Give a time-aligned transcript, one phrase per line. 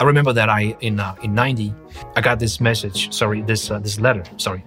[0.00, 1.74] I remember that I in uh, in '90
[2.16, 3.12] I got this message.
[3.12, 4.24] Sorry, this uh, this letter.
[4.38, 4.64] Sorry,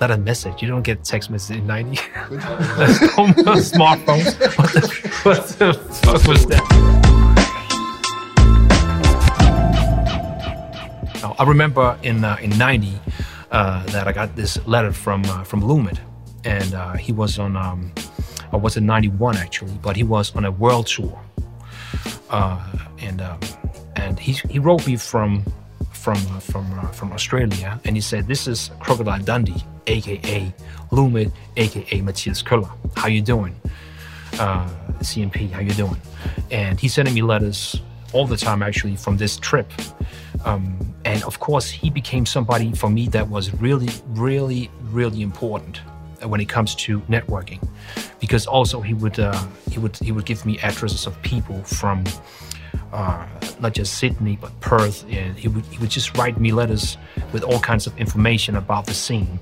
[0.00, 0.62] not a message.
[0.62, 1.96] You don't get text message in '90.
[3.58, 4.38] Smartphones.
[5.24, 6.62] What the, fuck was that?
[11.22, 12.92] No, I remember in uh, in '90
[13.50, 15.98] uh, that I got this letter from uh, from Loomit,
[16.44, 17.56] and uh, he was on.
[17.56, 17.92] Um,
[18.52, 19.72] or was it '91 actually?
[19.82, 21.20] But he was on a world tour
[22.32, 22.58] uh,
[23.00, 23.38] and um,
[23.96, 25.44] and he he wrote me from
[25.92, 30.52] from uh, from uh, from Australia, and he said, "This is Crocodile Dundee, aka
[30.90, 32.70] Loomit, aka Matthias Köhler.
[32.96, 33.54] How you doing?
[34.38, 34.68] Uh,
[35.00, 36.00] CMP, how you doing?"
[36.50, 37.80] And he's sending me letters
[38.12, 39.70] all the time, actually, from this trip.
[40.44, 45.80] Um, and of course, he became somebody for me that was really, really, really important
[46.26, 47.60] when it comes to networking
[48.20, 52.04] because also he would uh, he would he would give me addresses of people from
[52.92, 53.26] uh,
[53.60, 56.96] not just Sydney but Perth, and he would he would just write me letters
[57.32, 59.40] with all kinds of information about the scene,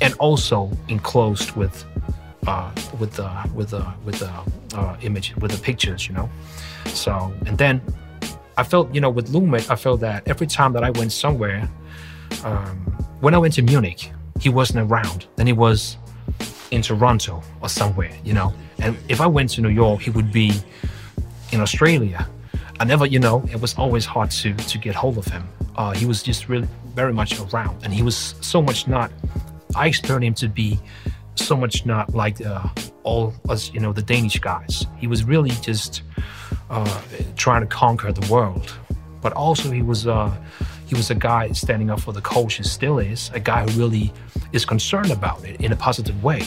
[0.00, 1.84] and also enclosed with
[2.46, 4.32] uh, with the with the with the
[4.76, 6.28] uh, image with the pictures, you know.
[6.86, 7.80] So and then
[8.56, 11.68] I felt you know with Loomit, I felt that every time that I went somewhere,
[12.42, 12.76] um,
[13.20, 14.10] when I went to Munich,
[14.40, 15.26] he wasn't around.
[15.36, 15.98] Then he was
[16.72, 18.52] in Toronto or somewhere, you know.
[18.78, 20.52] And if I went to New York, he would be
[21.52, 22.26] in Australia.
[22.80, 25.46] I never, you know, it was always hard to to get hold of him.
[25.76, 29.12] Uh, he was just really very much around, and he was so much not.
[29.76, 30.80] I experienced him to be
[31.34, 32.68] so much not like uh,
[33.04, 34.86] all us, you know, the Danish guys.
[34.98, 36.02] He was really just
[36.70, 37.00] uh,
[37.36, 38.72] trying to conquer the world,
[39.20, 40.34] but also he was uh,
[40.86, 42.64] he was a guy standing up for the culture.
[42.64, 44.12] Still is a guy who really
[44.52, 46.44] is concerned about it in a positive way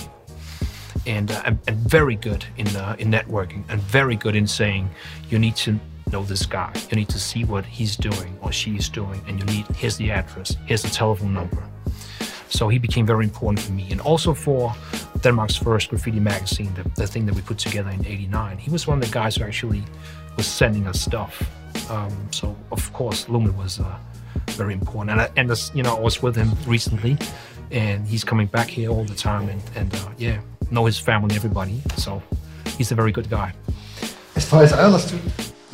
[1.05, 4.89] and, uh, and very good in uh, in networking and very good in saying
[5.29, 5.79] you need to
[6.11, 6.71] know this guy.
[6.89, 10.11] You need to see what he's doing or she's doing and you need here's the
[10.11, 10.55] address.
[10.65, 11.63] Here's the telephone number.
[12.49, 13.91] So he became very important for me.
[13.91, 14.73] And also for
[15.21, 18.85] denmark's first graffiti magazine the, the thing that we put together in 89 he was
[18.85, 19.83] one of the guys who actually
[20.37, 21.49] was sending us stuff.
[21.89, 23.97] Um, so of course Loomit was uh,
[24.49, 25.11] very important.
[25.11, 27.17] And, I, and this, you know i was with him recently
[27.71, 30.39] and he's coming back here all the time and, and uh, yeah
[30.71, 31.81] know his family, everybody.
[31.97, 32.21] So
[32.77, 33.53] he's a very good guy.
[34.35, 35.21] As far as I understood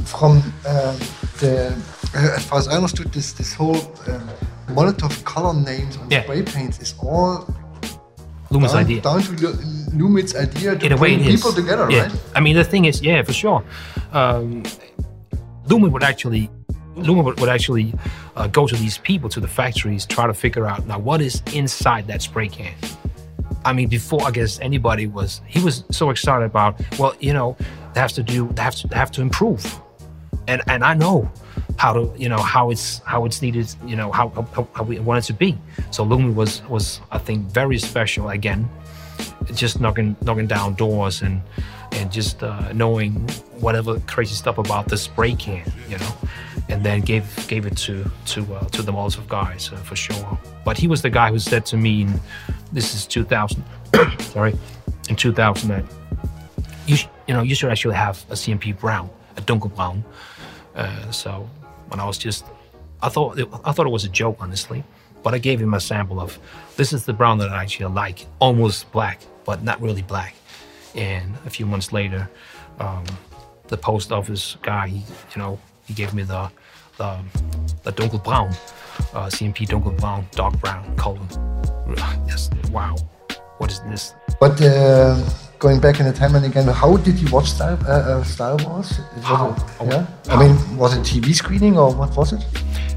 [0.05, 0.37] from
[0.67, 0.97] um,
[1.39, 1.73] the,
[2.13, 4.29] uh, as far as I understood, this this whole um,
[4.67, 6.23] Molotow color names on yeah.
[6.23, 7.47] spray paints is all
[8.49, 9.01] Loomit's down, idea.
[9.01, 11.55] Down to Loomit's idea to In bring people is.
[11.55, 12.03] together, yeah.
[12.03, 12.21] right?
[12.35, 13.63] I mean, the thing is, yeah, for sure.
[14.11, 14.63] Um,
[15.67, 16.49] Loomit would actually
[16.95, 17.93] would, would actually
[18.35, 21.41] uh, go to these people, to the factories, try to figure out now what is
[21.53, 22.73] inside that spray can.
[23.65, 26.81] I mean, before I guess anybody was, he was so excited about.
[26.97, 27.55] Well, you know,
[27.93, 29.79] they have to do, they have to, they have to improve,
[30.47, 31.31] and and I know
[31.77, 34.99] how to, you know, how it's how it's needed, you know, how how, how we
[34.99, 35.57] want it to be.
[35.91, 38.69] So Loomit was was I think very special again,
[39.53, 41.41] just knocking knocking down doors and
[41.93, 43.13] and just uh, knowing
[43.59, 46.13] whatever crazy stuff about the spray can, you know,
[46.69, 50.39] and then gave gave it to to uh, to the Molotow guys uh, for sure.
[50.65, 52.19] But he was the guy who said to me, in,
[52.71, 53.63] "This is 2000,
[54.19, 54.53] sorry,
[55.09, 55.87] in 2000
[56.87, 60.03] you sh- you know you should actually have a CMP brown, a donkerbrown."
[60.75, 61.49] Uh, so
[61.89, 62.45] when I was just,
[63.01, 64.83] I thought it, I thought it was a joke, honestly.
[65.23, 66.39] But I gave him a sample of
[66.77, 70.33] this is the brown that I actually like, almost black, but not really black.
[70.95, 72.29] And a few months later,
[72.79, 73.05] um,
[73.67, 76.49] the post office guy, he, you know, he gave me the
[76.97, 77.19] the,
[77.83, 78.51] the donkerbrown,
[79.13, 81.19] uh, CMP donkerbrown, dark brown color.
[82.27, 82.95] Yes, wow,
[83.57, 84.13] what is this?
[84.39, 85.21] But uh,
[85.59, 88.57] going back in the time and again, how did you watch Star, uh, uh Style
[88.65, 88.99] Wars?
[89.15, 89.51] Was how?
[89.51, 90.35] It, yeah, how?
[90.35, 92.43] I mean, was it TV screening or what was it?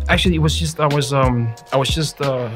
[0.08, 2.50] Actually, it was just I was um I was just uh,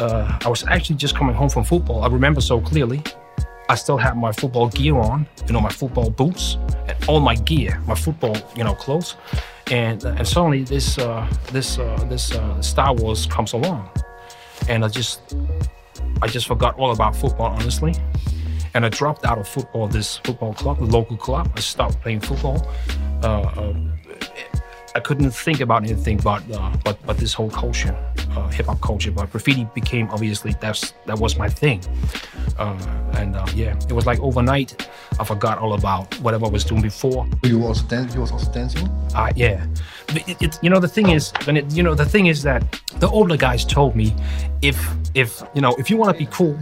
[0.00, 2.02] uh I was actually just coming home from football.
[2.02, 3.02] I remember so clearly.
[3.70, 6.56] I still had my football gear on, you know, my football boots
[6.88, 9.14] and all my gear, my football, you know, clothes.
[9.70, 13.88] And and suddenly this uh, this uh, this uh, Style Wars comes along,
[14.68, 15.36] and I just
[16.20, 17.94] I just forgot all about football, honestly.
[18.74, 21.52] And I dropped out of football, this football club, the local club.
[21.54, 22.68] I stopped playing football.
[23.22, 23.74] Uh, uh,
[24.94, 27.96] I couldn't think about anything but uh, but but this whole culture,
[28.36, 29.10] uh, hip hop culture.
[29.10, 31.80] But graffiti became obviously that's that was my thing,
[32.58, 32.76] uh,
[33.14, 34.88] and uh, yeah, it was like overnight.
[35.18, 37.26] I forgot all about whatever I was doing before.
[37.42, 38.14] You were also dancing.
[38.14, 38.88] You was also dancing.
[39.14, 39.66] Uh, yeah.
[40.08, 42.62] It, it, you know the thing is, it, you know the thing is that
[42.98, 44.14] the older guys told me,
[44.62, 44.76] if
[45.14, 46.58] if you know if you want to be cool,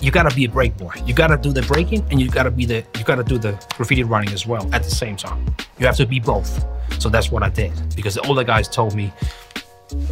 [0.00, 0.92] you gotta be a break boy.
[1.04, 4.04] You gotta do the breaking and you gotta be the you gotta do the graffiti
[4.04, 5.44] writing as well at the same time.
[5.78, 6.64] You have to be both.
[7.00, 9.12] So that's what I did because the older guys told me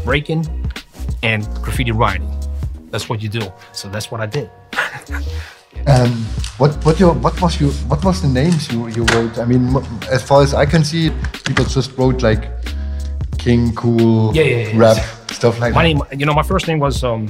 [0.04, 0.44] breaking
[1.22, 2.30] and graffiti writing.
[2.90, 3.52] That's what you do.
[3.72, 4.50] So that's what I did.
[5.86, 6.10] um,
[6.58, 9.38] what what your what was you what was the names you you wrote?
[9.38, 9.74] I mean,
[10.10, 11.10] as far as I can see,
[11.44, 12.50] people just wrote like
[13.38, 14.78] King, Cool, yeah, yeah, yeah.
[14.78, 14.96] rap,
[15.30, 15.88] stuff like my that.
[15.88, 17.28] name, you know, my first name was um,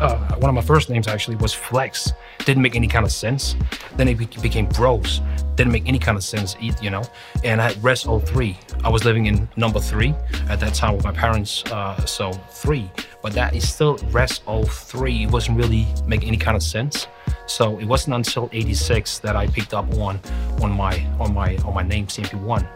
[0.00, 2.12] uh, one of my first names actually was Flex.
[2.44, 3.56] Didn't make any kind of sense.
[3.96, 5.20] Then it be- became Bros.
[5.54, 7.02] Didn't make any kind of sense, you know.
[7.44, 8.58] And I had Res 03.
[8.84, 10.14] I was living in number three
[10.48, 12.90] at that time with my parents, uh, so three.
[13.22, 15.24] But that is still Res 03.
[15.24, 17.06] It wasn't really making any kind of sense.
[17.46, 20.20] So it wasn't until 86 that I picked up on
[20.60, 22.66] on my on my on my name CMP1,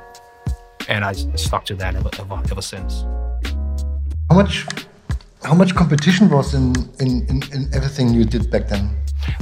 [0.89, 3.03] and I stuck to that ever ever, ever since.
[4.31, 4.67] How much
[5.43, 8.91] how much competition was in, in, in, in everything you did back then?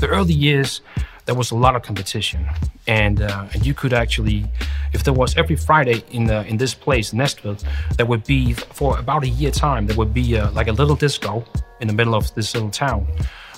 [0.00, 0.80] the early years,
[1.26, 2.48] there was a lot of competition,
[2.86, 4.46] and uh, and you could actually,
[4.92, 7.62] if there was every Friday in the, in this place, Næstved,
[7.96, 10.96] there would be for about a year time there would be uh, like a little
[10.96, 11.44] disco
[11.80, 13.06] in the middle of this little town,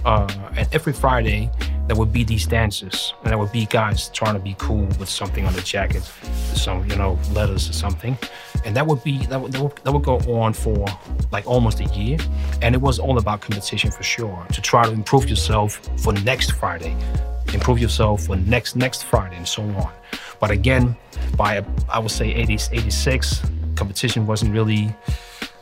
[0.04, 0.26] uh,
[0.56, 1.50] and every Friday
[1.90, 5.08] there would be these dances, and there would be guys trying to be cool with
[5.08, 6.04] something on the jacket,
[6.54, 8.16] some you know letters or something,
[8.64, 10.86] and that would be that would, that would, that would go on for
[11.32, 12.16] like almost a year,
[12.62, 16.52] and it was all about competition for sure to try to improve yourself for next
[16.52, 16.96] Friday,
[17.52, 19.92] improve yourself for next next Friday, and so on.
[20.38, 20.96] But again,
[21.36, 23.42] by I would say 80, 86,
[23.74, 24.94] competition wasn't really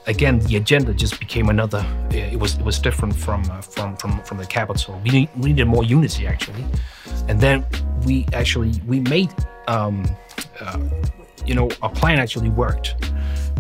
[0.09, 1.87] again, the agenda just became another.
[2.11, 5.01] It was it was different from uh, from from from the capital.
[5.05, 6.65] We, need, we needed more unity actually,
[7.29, 7.65] and then
[8.05, 9.33] we actually we made
[9.69, 10.05] um,
[10.61, 10.81] uh,
[11.47, 12.97] you know our plan actually worked.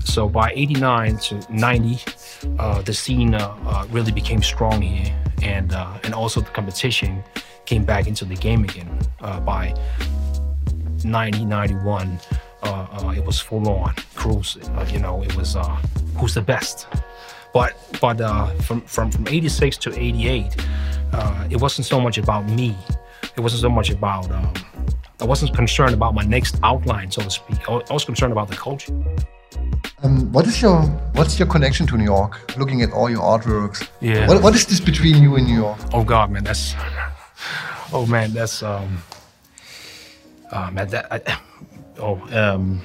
[0.04, 1.98] So by '89 to '90,
[2.58, 7.22] uh, the scene uh, uh, really became strong here, and uh, and also the competition
[7.66, 8.88] came back into the game again
[9.44, 9.74] by
[11.04, 12.18] 1991.
[12.62, 14.56] Uh, uh, it was full on cruise.
[14.56, 15.56] Uh, you know, it was
[16.16, 16.87] who's the best.
[17.52, 18.19] But but
[18.62, 20.56] from from from '86 to '88,
[21.50, 22.76] it wasn't so much about me.
[23.37, 24.31] It wasn't so much about.
[24.31, 24.52] Um,
[25.20, 27.69] I wasn't concerned about my next outline, so to speak.
[27.69, 28.93] I was concerned about the culture.
[30.02, 30.82] Um, what is your
[31.14, 32.56] what's your connection to New York?
[32.56, 34.28] Looking at all your artworks, yeah.
[34.28, 35.78] What, what is this between you and New York?
[35.93, 36.75] Oh God, man, that's
[37.93, 39.02] oh man, that's um,
[40.52, 41.38] oh man, that I,
[41.98, 42.80] oh um.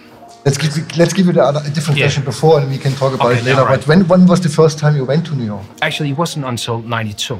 [0.45, 2.05] Let's give let's give it a, a different Yeah.
[2.07, 3.61] question before, and we can talk about Okay, it later.
[3.61, 3.79] yeah, right.
[3.79, 5.63] But when when was the first time you went to New York?
[5.81, 7.39] Actually, it wasn't until '92,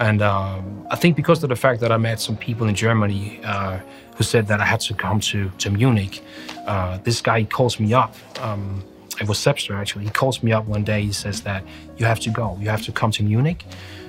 [0.00, 3.38] and um, I think because of the fact that I met some people in Germany
[3.44, 3.78] uh,
[4.16, 6.20] who said that I had to come to to Munich.
[6.66, 8.12] Uh, this guy calls me up.
[8.42, 8.82] Um,
[9.20, 10.04] it was Sepster actually.
[10.06, 11.02] He calls me up one day.
[11.02, 11.62] He says that
[11.96, 12.56] you have to go.
[12.60, 13.64] You have to come to Munich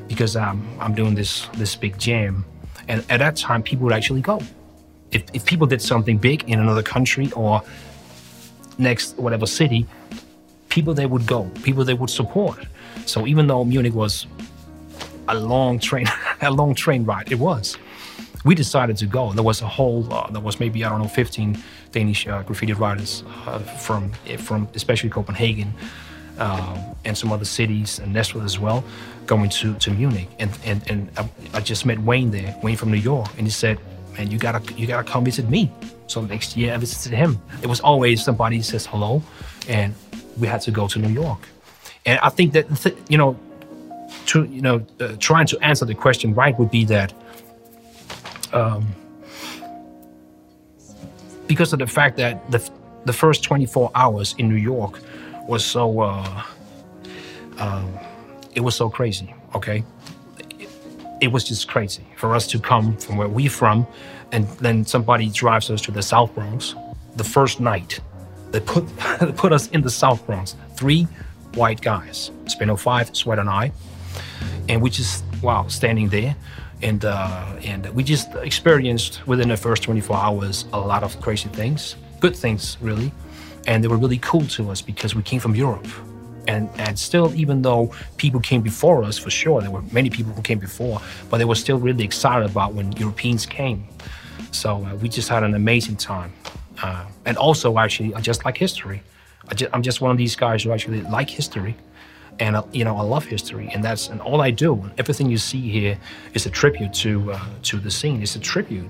[0.08, 2.46] because um, I'm doing this this big jam.
[2.88, 4.40] And at that time, people would actually go.
[5.18, 7.64] If, if people did something big in another country or
[8.78, 9.88] next whatever city,
[10.70, 12.60] people they would go, people they would support.
[13.08, 14.28] So even though Munich was
[15.28, 16.06] a long train,
[16.42, 17.78] a long train ride, it was.
[18.46, 19.34] We decided to go.
[19.34, 21.58] There was a whole, uh, there was maybe I don't know, 15
[21.92, 25.74] Danish uh, graffiti writers uh, from from especially Copenhagen
[26.38, 28.84] um, and some other cities and Nashville as well,
[29.26, 30.30] going to, to Munich.
[30.38, 33.52] And and and I, I just met Wayne there, Wayne from New York, and he
[33.52, 33.80] said,
[34.18, 35.72] "Man, you gotta you gotta come visit me."
[36.08, 37.40] So next year I visited him.
[37.62, 39.22] It was always somebody says hello,
[39.68, 39.94] and
[40.38, 41.48] we had to go to New York.
[42.06, 43.38] And I think that th- you know,
[44.28, 47.14] to you know, uh, trying to answer the question right would be that.
[48.54, 48.88] Um,
[51.48, 52.60] because of the fact that the
[53.06, 55.00] the first 24 hours in New York
[55.48, 56.44] was so uh,
[57.58, 57.98] um,
[58.56, 59.34] it was so crazy.
[59.56, 59.84] Okay,
[61.22, 63.88] it, was just crazy for us to come from where we from,
[64.32, 66.76] and then somebody drives us to the South Bronx.
[67.16, 68.00] The first night,
[68.52, 68.86] they put
[69.20, 70.56] they put us in the South Bronx.
[70.76, 71.08] Three
[71.56, 73.72] white guys, Spino Five, Sweat and I,
[74.70, 76.36] and we just wow standing there.
[76.84, 81.50] And uh, and we just experienced within the first 24 hours a lot of crazy
[81.50, 83.12] things, good things really,
[83.66, 85.88] and they were really cool to us because we came from Europe,
[86.48, 90.34] and and still even though people came before us for sure, there were many people
[90.34, 93.88] who came before, but they were still really excited about when Europeans came.
[94.52, 96.32] So uh, we just had an amazing time,
[96.82, 99.02] uh, and also actually I just like history.
[99.50, 101.76] I just, I'm just one of these guys who actually like history,
[102.40, 104.90] and uh, you know I love history, and that's and all I do.
[104.98, 105.98] Everything you see here
[106.34, 108.22] is a tribute to uh, to the scene.
[108.22, 108.90] It's a tribute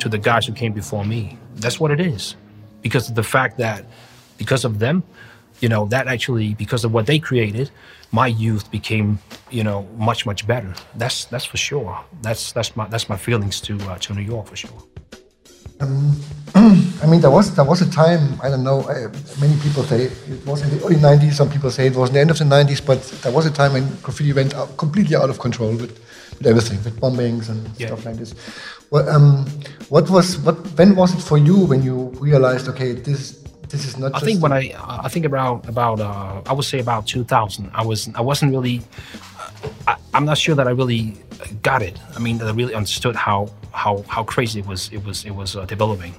[0.00, 1.36] to the guys who came before me.
[1.56, 2.36] That's what it is,
[2.80, 3.84] because of the fact that
[4.38, 5.02] because of them,
[5.62, 7.70] you know, that actually because of what they created,
[8.10, 9.18] my youth became,
[9.50, 10.74] you know, much much better.
[10.96, 11.98] That's that's for sure.
[12.20, 14.82] That's that's my that's my feelings to uh, to New York for sure.
[15.80, 16.20] Um,
[17.02, 18.40] I mean, there was there was a time.
[18.42, 18.80] I don't know.
[18.80, 19.08] Uh,
[19.40, 21.34] many people say it was in the early '90s.
[21.34, 22.84] Some people say it was in the end of the '90s.
[22.84, 25.94] But there was a time when graffiti went out, completely out of control with,
[26.38, 27.86] with everything, with bombings and yeah.
[27.86, 28.34] stuff like this.
[28.90, 29.46] Well, um,
[29.90, 30.56] what was what?
[30.76, 33.41] When was it for you when you realized, okay, this
[33.72, 34.14] this is not.
[34.14, 37.70] I think when I I think about about uh, I would say about 2000.
[37.74, 38.82] I was I wasn't really.
[39.86, 41.16] I, I'm not sure that I really
[41.62, 41.98] got it.
[42.14, 45.34] I mean, that I really understood how how how crazy it was it was it
[45.34, 46.14] was uh, developing.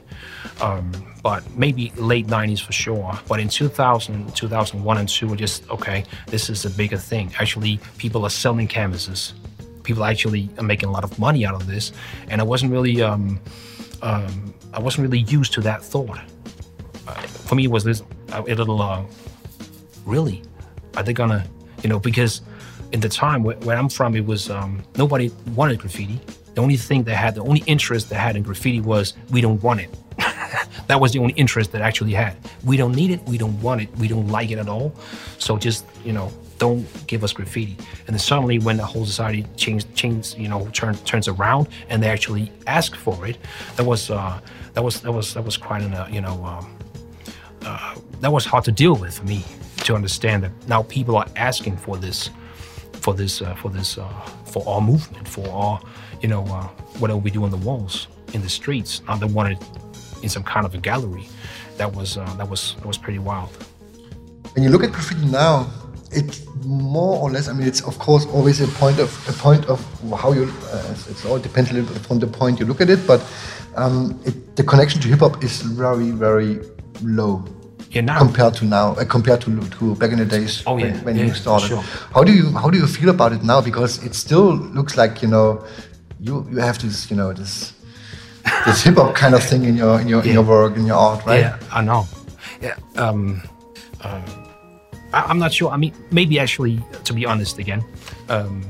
[0.61, 0.91] Um,
[1.21, 3.13] but maybe late 90s for sure.
[3.27, 6.03] But in 2000, 2001 and 2, were just okay.
[6.27, 7.31] This is a bigger thing.
[7.39, 9.33] Actually, people are selling canvases.
[9.83, 11.91] People actually are making a lot of money out of this,
[12.29, 13.39] and I wasn't really um,
[14.01, 16.19] um, I wasn't really used to that thought.
[17.07, 19.03] Uh, for me, it was this a little uh,
[20.05, 20.41] really
[20.95, 21.45] are they gonna
[21.81, 22.41] you know because
[22.91, 26.19] in the time where, where I'm from, it was um, nobody wanted graffiti.
[26.53, 29.61] The only thing they had, the only interest they had in graffiti was we don't
[29.63, 29.89] want it.
[30.87, 32.37] that was the only interest that actually had.
[32.63, 33.23] We don't need it.
[33.23, 33.89] We don't want it.
[33.97, 34.93] We don't like it at all.
[35.39, 37.75] So just you know, don't give us graffiti.
[38.05, 42.03] And then suddenly, when the whole society changed, changed, you know, turns turns around, and
[42.03, 43.39] they actually ask for it,
[43.75, 44.39] that was uh,
[44.73, 46.82] that was that was that was quite an uh, you know um, uh,
[48.23, 49.43] that was hard to deal with for me
[49.83, 52.29] to understand that now people are asking for this
[52.93, 54.07] for this uh, for this uh,
[54.45, 55.81] for our movement for our
[56.21, 56.67] you know uh,
[56.99, 59.01] whatever we do on the walls in the streets.
[59.07, 59.57] Not they wanted
[60.21, 61.27] in some kind of a gallery.
[61.75, 63.51] That was uh, that was that was pretty wild.
[64.53, 65.69] When you look at graffiti now
[66.15, 69.65] it's more or less i mean it's of course always a point of a point
[69.65, 69.79] of
[70.15, 72.87] how you uh, it all depends a little bit from the point you look at
[72.87, 73.19] it but
[73.75, 76.59] um, it, the connection to hip-hop is very very
[77.01, 77.43] low
[77.93, 78.17] yeah, now.
[78.17, 81.15] compared to now, uh, compared to, to back in the days oh, yeah, when, when
[81.15, 81.67] yeah, you started.
[81.67, 81.83] Sure.
[82.13, 83.61] How do you how do you feel about it now?
[83.61, 85.63] Because it still looks like you know
[86.19, 87.73] you you have this you know this
[88.65, 90.97] this hip hop kind of thing in your in your in your work in your
[90.97, 91.41] art, right?
[91.41, 92.07] Yeah, I know.
[92.61, 92.75] Yeah.
[92.95, 93.41] Um,
[94.01, 94.21] uh,
[95.13, 95.69] I, am not sure.
[95.69, 97.83] I mean, maybe actually, to be honest, again,
[98.29, 98.63] um,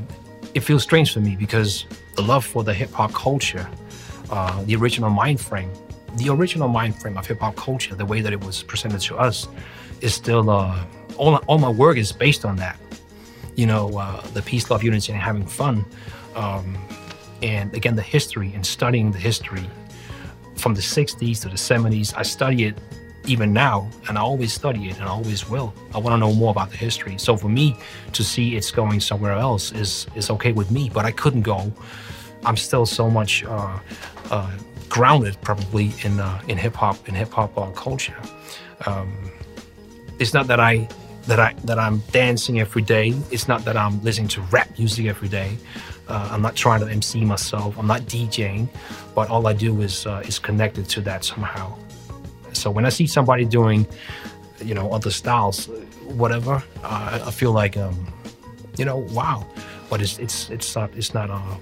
[0.53, 3.67] it feels strange for me because the love for the hip hop culture,
[4.29, 5.71] uh, the original mind frame,
[6.15, 9.17] the original mind frame of hip hop culture, the way that it was presented to
[9.17, 9.47] us,
[10.01, 10.85] is still uh,
[11.17, 12.77] all, all my work is based on that.
[13.55, 15.85] You know, uh, the peace, love, unity, and having fun.
[16.35, 16.77] Um,
[17.41, 19.69] and again, the history and studying the history
[20.55, 22.13] from the 60s to the 70s.
[22.15, 22.77] I study it
[23.25, 25.73] even now, and I always study it and I always will.
[25.93, 27.17] I want to know more about the history.
[27.17, 27.75] So for me
[28.11, 31.71] to see it's going somewhere else is is okay with me, but I couldn't go.
[32.45, 33.79] I'm still so much uh,
[34.29, 34.51] uh,
[34.89, 38.19] grounded probably in uh, in hip hop in hip hop uh, culture.
[38.85, 39.31] Um,
[40.19, 40.87] it's not that I
[41.27, 43.13] that I that I'm dancing every day.
[43.31, 45.57] It's not that I'm listening to rap music every day.
[46.07, 47.77] Uh, I'm not trying to MC myself.
[47.77, 48.67] I'm not DJing,
[49.15, 51.77] but all I do is uh, is connected to that somehow.
[52.53, 53.87] So when I see somebody doing,
[54.63, 55.67] you know, other styles,
[56.05, 58.07] whatever, uh, I feel like, um,
[58.77, 59.45] you know, wow.
[59.89, 61.29] But it's it's it's not it's not.
[61.29, 61.57] Uh,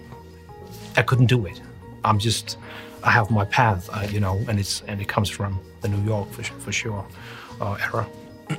[0.97, 1.61] I couldn't do it.
[2.03, 2.57] I'm just
[3.03, 6.03] I have my path, uh, you know, and it's and it comes from the New
[6.03, 7.05] York for, for sure
[7.59, 8.07] uh, era.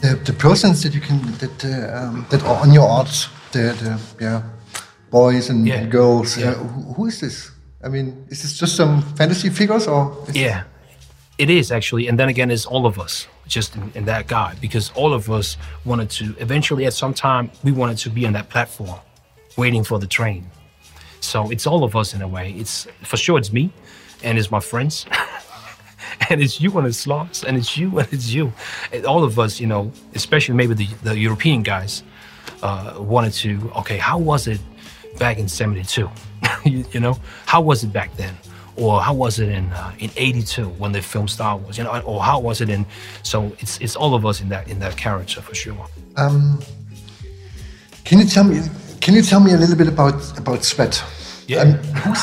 [0.00, 3.74] the, the persons that you can that uh, um, that are on your art, the,
[3.82, 4.42] the yeah
[5.10, 5.84] boys and yeah.
[5.86, 6.36] girls.
[6.38, 6.50] Yeah.
[6.50, 7.50] Uh, who, who is this?
[7.82, 10.16] I mean, is this just some fantasy figures or?
[10.32, 10.64] yeah,
[11.38, 14.54] it is actually, and then again, it's all of us just in, in that guy
[14.60, 18.32] because all of us wanted to eventually at some time we wanted to be on
[18.32, 18.98] that platform,
[19.56, 20.50] waiting for the train
[21.20, 22.52] so it's all of us in a way.
[22.52, 23.70] It's for sure it's me,
[24.22, 25.06] and it's my friends,
[26.30, 28.52] and it's you and it's Lars, and it's you and it's you.
[28.92, 32.02] And all of us, you know, especially maybe the, the European guys,
[32.62, 33.70] uh, wanted to.
[33.76, 34.60] Okay, how was it
[35.18, 36.10] back in '72?
[36.64, 38.36] you, you, know, how was it back then?
[38.76, 41.78] Or how was it in uh, in '82 when they filmed Style Wars?
[41.78, 42.86] You know, or how was it in?
[43.22, 45.86] So it's it's all of us in that in that character for sure.
[46.16, 46.60] Um,
[48.04, 48.60] can you tell me?
[49.00, 51.02] Can you tell me a little bit about about Sweat?
[51.46, 51.62] Yeah.
[51.62, 52.22] Um, who's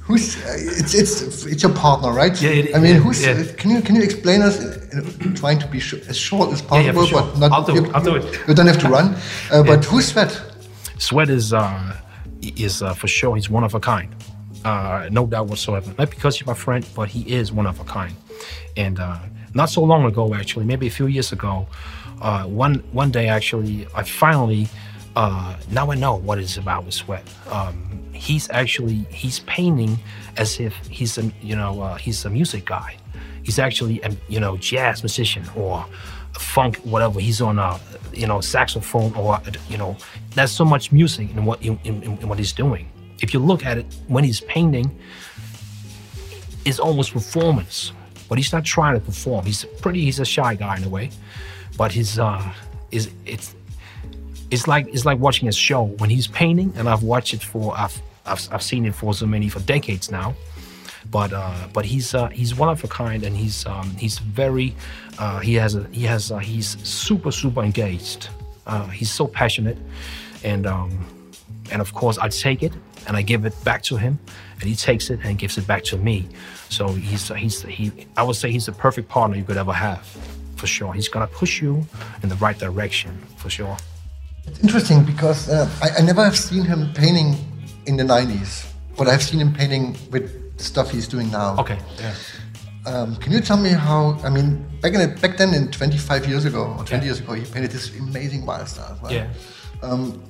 [0.00, 2.40] who's uh, it's it's it's your partner, right?
[2.40, 2.50] Yeah.
[2.50, 3.24] It, I mean, yeah, who's?
[3.24, 3.44] Yeah.
[3.56, 4.58] Can you can you explain us?
[4.58, 5.02] Uh,
[5.34, 7.22] trying to be sh as short as possible, yeah, sure.
[7.22, 7.52] but not.
[7.52, 8.24] I'll do, you, I'll do it.
[8.48, 9.16] You don't have to run.
[9.50, 10.40] Uh, but who's Sweat?
[10.98, 11.96] Sweat is uh,
[12.56, 13.36] is uh, for sure.
[13.36, 14.14] He's one of a kind.
[14.64, 15.94] Uh, no doubt whatsoever.
[15.98, 18.14] Not because he's my friend, but he is one of a kind.
[18.76, 19.18] And uh,
[19.54, 21.66] not so long ago, actually, maybe a few years ago,
[22.20, 24.68] uh, one one day actually, I finally
[25.16, 27.24] uh, now I know what it's about with Sweat.
[27.50, 29.98] Um, he's actually he's painting
[30.36, 32.96] as if he's a you know uh, he's a music guy.
[33.42, 35.84] He's actually a you know jazz musician or
[36.34, 37.20] funk, whatever.
[37.20, 37.80] He's on a
[38.12, 39.96] you know saxophone or you know.
[40.34, 42.88] There's so much music in what in, in, in what he's doing.
[43.20, 44.96] If you look at it when he's painting,
[46.64, 47.92] it's almost performance.
[48.28, 49.46] But he's not trying to perform.
[49.46, 50.02] He's pretty.
[50.02, 51.10] He's a shy guy in a way,
[51.78, 52.52] but his uh,
[52.90, 53.54] is it's
[54.50, 57.76] it's like it's like watching a show when he's painting, and I've watched it for
[57.76, 60.34] I've I've, I've seen it for so many for decades now.
[61.10, 64.74] But uh, but he's uh, he's one of a kind, and he's um, he's very
[65.18, 68.28] uh, he has a he has uh, he's super super engaged.
[68.66, 69.78] Uh, he's so passionate,
[70.44, 71.06] and um,
[71.70, 72.72] and of course I take it
[73.06, 74.18] and I give it back to him,
[74.60, 76.28] and he takes it and gives it back to me.
[76.68, 80.06] So he's he's he I would say he's the perfect partner you could ever have,
[80.56, 80.92] for sure.
[80.92, 81.86] He's gonna push you
[82.22, 83.76] in the right direction, for sure.
[84.48, 87.36] It's interesting because uh, I, I never have seen him painting
[87.86, 91.56] in the 90s, but I've seen him painting with stuff he's doing now.
[91.58, 91.78] Okay.
[92.00, 92.14] Yeah.
[92.86, 94.18] Um, can you tell me how?
[94.24, 97.02] I mean, back in the, back then, in 25 years ago or 20 Yeah.
[97.04, 98.98] years ago, he painted this amazing wild stars.
[99.02, 99.12] Right?
[99.12, 99.26] Yeah.
[99.82, 100.22] Um,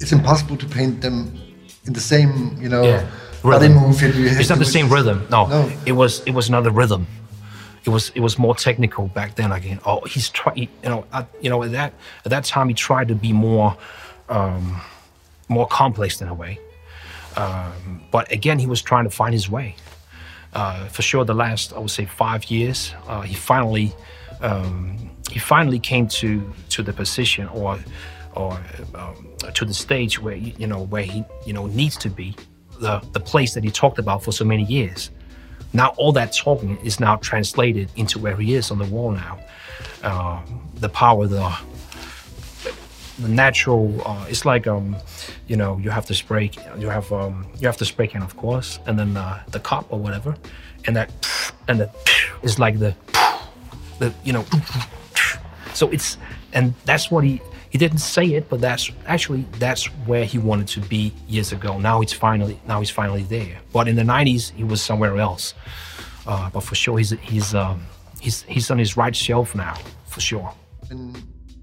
[0.00, 1.38] it's impossible to paint them
[1.86, 3.06] in the same, you know, Yeah.
[3.42, 3.72] Rhythm.
[3.74, 3.98] move.
[4.00, 5.26] that It's not the same rhythm.
[5.30, 5.72] No, No.
[5.86, 7.06] it was it was another rhythm.
[7.84, 9.52] It was it was more technical back then.
[9.52, 11.94] Again, oh, he's try you know I, you know at that
[12.24, 13.76] at that time he tried to be more
[14.28, 14.80] um,
[15.48, 16.58] more complex in a way.
[17.36, 19.76] Um, but again, he was trying to find his way.
[20.52, 23.92] Uh, for sure, the last I would say five years, uh, he finally
[24.40, 27.78] um, he finally came to to the position or
[28.34, 28.60] or
[28.94, 32.34] um, to the stage where you know where he you know needs to be
[32.80, 35.10] the the place that he talked about for so many years.
[35.72, 39.38] Now all that talking is now translated into where he is on the wall now.
[40.02, 40.40] Uh,
[40.76, 41.56] the power, the
[43.20, 44.96] the natural uh, it's like um
[45.46, 48.36] you know you have the spray you have um you have the spray can of
[48.36, 50.34] course and then uh, the cup or whatever
[50.86, 51.10] and that
[51.68, 51.90] and the
[52.42, 52.94] is like the
[53.98, 54.44] the you know
[55.74, 56.16] so it's
[56.52, 60.66] and that's what he he didn't say it but that's actually that's where he wanted
[60.68, 64.50] to be years ago now he's finally now he's finally there but in the 90s
[64.52, 65.54] he was somewhere else
[66.26, 67.82] uh, but for sure he's he's um
[68.20, 69.74] he's he's on his right shelf now
[70.06, 70.52] for sure
[70.88, 71.14] when,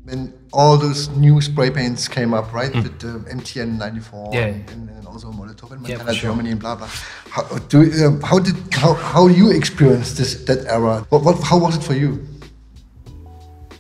[0.05, 4.33] when all those new spray paints came up, right, with the MTN 94 Hmm.
[4.33, 4.46] Yeah.
[4.46, 6.29] and, and also Molotow and Yeah, Montana sure.
[6.31, 6.87] Germany and blah blah.
[7.29, 11.05] How do um, how did how how you experienced this that era?
[11.09, 12.25] What, what how was it for you?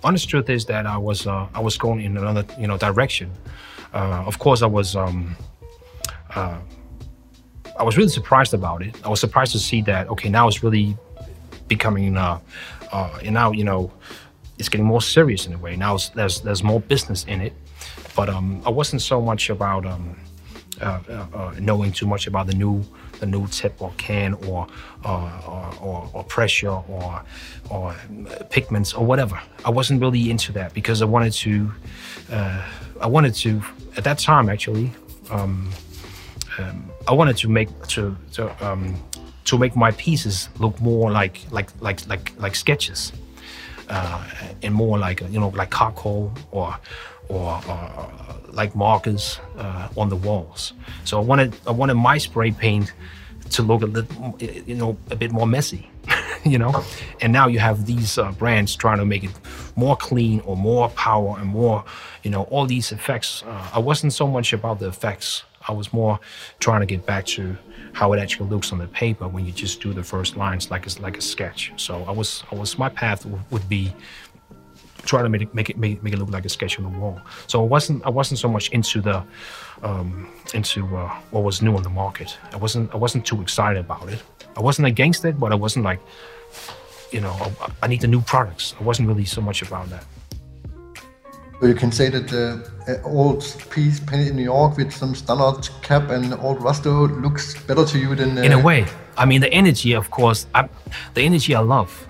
[0.07, 3.29] Honest truth is that I was uh, I was going in another you know direction.
[3.93, 5.35] Uh, of course, I was um,
[6.33, 6.57] uh,
[7.79, 8.95] I was really surprised about it.
[9.05, 10.97] I was surprised to see that okay now it's really
[11.67, 12.39] becoming uh,
[12.93, 13.91] uh, and now you know
[14.57, 15.75] it's getting more serious in a way.
[15.75, 17.53] Now there's there's more business in it,
[18.15, 20.17] but um, I wasn't so much about um,
[20.81, 22.83] uh, uh, knowing too much about the new
[23.19, 24.67] the new tip or can or
[25.05, 25.31] or,
[25.81, 27.23] or, or pressure or
[27.69, 27.95] or
[28.49, 29.39] pigments or whatever.
[29.65, 31.71] I wasn't really into that because I wanted to
[32.31, 32.65] uh,
[33.01, 33.61] I wanted to
[33.97, 34.91] at that time actually
[35.29, 35.71] um,
[36.57, 38.95] um, I wanted to make to to um,
[39.45, 43.13] to make my pieces look more like like like like like sketches
[43.89, 44.23] uh,
[44.61, 46.77] and more like you know like charcoal or
[47.29, 48.09] or, or
[48.51, 50.73] like markers uh, on the walls.
[51.05, 52.93] So I wanted I wanted my spray paint
[53.51, 55.89] to look a little you know a bit more messy,
[56.43, 56.83] you know.
[57.21, 59.31] And now you have these uh, brands trying to make it
[59.75, 61.83] more clean or more power and more
[62.23, 63.43] you know all these effects.
[63.45, 65.43] Uh, I wasn't so much about the effects.
[65.69, 66.19] I was more
[66.59, 67.57] trying to get back to
[67.91, 70.85] how it actually looks on the paper when you just do the first lines like
[70.85, 71.73] it's like a sketch.
[71.77, 73.91] So I was I was my path would be
[75.07, 76.99] try to make it make it make, make it look like a sketch on the
[76.99, 77.19] wall.
[77.47, 79.23] So I wasn't I wasn't so much into the
[79.81, 82.37] um, into uh, what was new on the market.
[82.53, 84.21] I wasn't I wasn't too excited about it.
[84.55, 85.99] I wasn't against it, but I wasn't like
[87.11, 88.75] you know I, I need the new products.
[88.79, 90.05] I wasn't really so much about that.
[91.59, 93.41] So you can say that the uh, old
[93.71, 97.97] piece painted in New York with some standard cap and old rusto looks better to
[97.97, 98.85] you than uh, in a way.
[99.17, 100.69] I mean, the energy, of course, I,
[101.15, 102.07] the energy I love.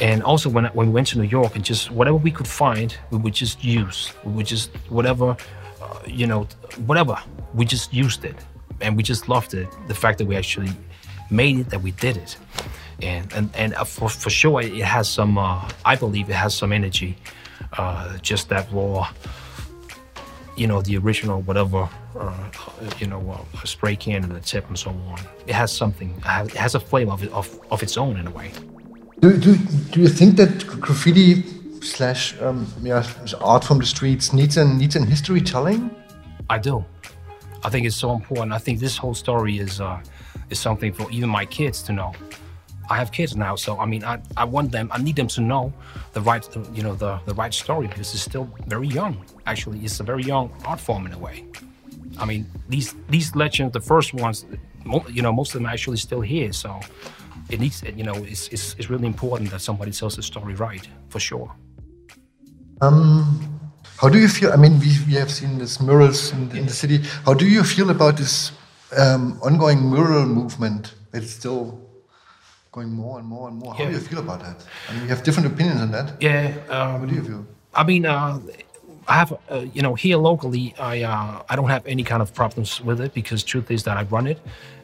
[0.00, 2.96] And also, when, when we went to New York and just whatever we could find,
[3.10, 4.12] we would just use.
[4.24, 5.36] We would just, whatever,
[5.80, 6.44] uh, you know,
[6.84, 7.18] whatever,
[7.54, 8.36] we just used it.
[8.82, 9.68] And we just loved it.
[9.88, 10.70] The fact that we actually
[11.30, 12.36] made it, that we did it.
[13.00, 16.54] And, and, and uh, for, for sure, it has some, uh, I believe it has
[16.54, 17.16] some energy.
[17.72, 19.08] Uh, just that raw,
[20.56, 22.50] you know, the original whatever, uh,
[22.98, 25.20] you know, uh, spray can and the tip and so on.
[25.46, 26.14] It has something.
[26.24, 28.52] It has a flavor of, of, of its own in a way.
[29.20, 29.56] Do, do,
[29.92, 31.42] do you think that graffiti
[31.80, 33.06] slash um, yeah,
[33.40, 35.90] art from the streets needs an needs an history telling?
[36.50, 36.84] I do.
[37.64, 38.52] I think it's so important.
[38.52, 40.00] I think this whole story is uh,
[40.50, 42.12] is something for even my kids to know.
[42.88, 45.40] I have kids now, so I mean, I, I want them, I need them to
[45.40, 45.72] know
[46.12, 49.24] the right, you know, the, the right story because it's still very young.
[49.46, 51.44] Actually, it's a very young art form in a way.
[52.18, 54.46] I mean, these these legends, the first ones,
[55.10, 56.52] you know, most of them are actually still here.
[56.52, 56.80] So
[57.48, 60.88] it needs, you know, it's, it's, it's really important that somebody tells the story right,
[61.08, 61.54] for sure.
[62.80, 64.52] Um, how do you feel?
[64.52, 66.98] I mean, we, we have seen these murals in, in the city.
[67.24, 68.52] How do you feel about this
[68.96, 70.94] um, ongoing mural movement?
[71.14, 71.80] It's still
[72.72, 73.74] going more and more and more.
[73.74, 73.90] How yeah.
[73.90, 74.64] do you feel about that?
[74.88, 76.20] I mean, you have different opinions on that.
[76.20, 76.52] Yeah.
[76.68, 77.46] Um, How do you feel?
[77.74, 78.38] I mean, uh,
[79.08, 82.34] I have, uh, you know, here locally, I uh, I don't have any kind of
[82.34, 84.38] problems with it because truth is that I run it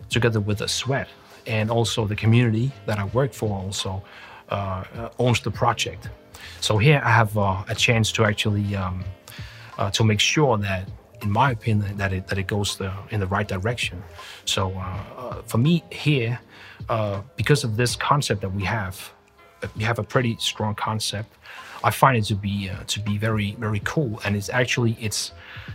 [0.09, 1.09] together with a sweat
[1.47, 4.03] and also the community that I work for also
[4.49, 6.09] uh, owns the project.
[6.61, 9.05] So here I have uh, a chance to actually um,
[9.79, 10.89] uh, to make sure that,
[11.23, 14.03] in my opinion, that it that it goes the, in the right direction.
[14.45, 16.39] So uh, for me here,
[17.37, 19.13] because of this concept that we have,
[19.77, 21.35] we have a pretty strong concept.
[21.85, 25.33] I find it to be uh, to be very very cool, and it's actually it's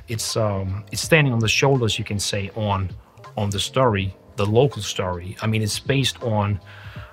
[0.08, 2.90] it's um, it's standing on the shoulders, you can say, on
[3.36, 5.36] on the story, the local story.
[5.42, 6.60] I mean, it's based on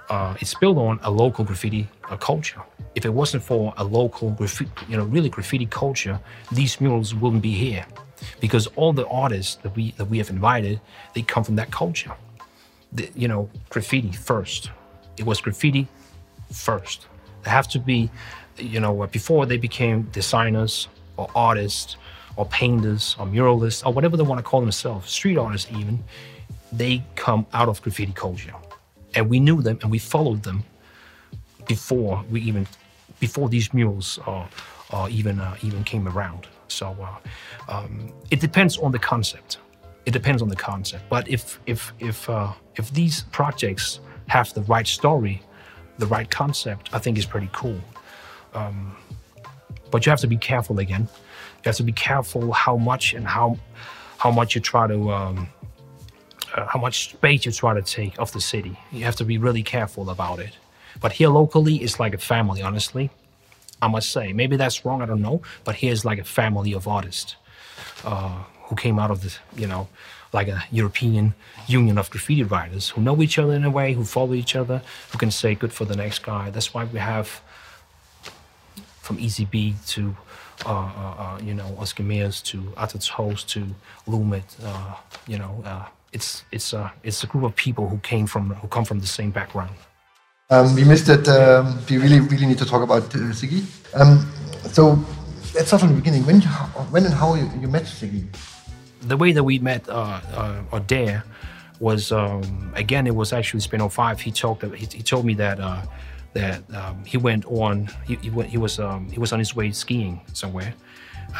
[0.09, 2.63] uh, it's built on a local graffiti uh, culture.
[2.95, 6.21] If it wasn't for a local graffiti, you know, really graffiti culture,
[6.53, 7.85] these murals wouldn't be here,
[8.41, 10.81] because all the artists that we that we have invited,
[11.15, 12.15] they come from that culture.
[12.93, 14.71] The, you know, graffiti first.
[15.17, 15.89] It was graffiti
[16.53, 17.09] first.
[17.43, 18.11] They have to be
[18.59, 21.97] you know, before they became designers or artists
[22.37, 26.03] or painters or muralists or whatever they want to call themselves, street artists even,
[26.77, 28.55] they come out of graffiti culture.
[29.15, 30.65] And we knew them and we followed them
[31.67, 32.67] before we even,
[33.21, 34.47] before these murals uh,
[35.11, 36.47] even, uh, even came around.
[36.69, 39.59] So uh, um, it depends on the concept.
[40.07, 41.05] It depends on the concept.
[41.09, 45.43] But if, if, if, uh, if these projects have the right story,
[45.99, 47.81] the right concept, I think is pretty cool.
[48.53, 48.97] Um,
[49.91, 51.03] but you have to be careful again.
[51.03, 53.59] You have to be careful how much and how
[54.19, 55.49] how much you try to um,
[56.55, 58.79] uh, how much space you try to take of the city.
[58.93, 60.57] You have to be really careful about it.
[61.01, 62.63] But here locally, it's like a family.
[62.63, 63.11] Honestly,
[63.83, 65.03] I must say, maybe that's wrong.
[65.03, 65.43] I don't know.
[65.65, 67.37] But here's like a family of artists
[68.05, 69.89] uh, who came out of the you know
[70.33, 71.35] like a European
[71.67, 74.83] union of graffiti writers who know each other in a way, who follow each other,
[75.11, 76.51] who can say good for the next guy.
[76.51, 77.41] That's why we have
[79.01, 80.17] from ECB to
[80.67, 83.67] uh, uh, uh, you know Os Gemeos to Atats Host to
[84.07, 84.45] Loomit.
[84.63, 84.95] Uh,
[85.27, 85.63] you know,
[86.15, 89.07] it's it's uh, it's a group of people who came from who come from the
[89.07, 89.75] same background.
[90.51, 91.29] Um, we missed that.
[91.29, 93.65] Um, we really really need to talk about Sigi.
[93.95, 94.25] Um,
[94.71, 94.99] so
[95.55, 96.25] let's start from the beginning.
[96.25, 96.41] When
[96.93, 98.25] when and how you, you met Sigi?
[99.03, 101.25] The way that we met uh, or Dare
[101.81, 104.21] was um, again it was actually Spin 05.
[104.21, 104.63] He talked.
[104.63, 105.59] He, he told me that
[106.35, 107.89] that um, he went on.
[108.07, 110.75] He, he, went, he was um, he was on his way skiing somewhere,